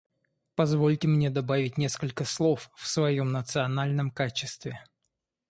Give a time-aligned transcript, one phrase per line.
[0.55, 4.83] Позвольте мне добавить несколько слов в своем национальном качестве.